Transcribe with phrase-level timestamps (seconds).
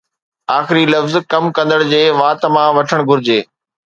[0.59, 3.39] آخري لفظ ڪم ڪندڙ جي وات مان وٺڻ گهرجي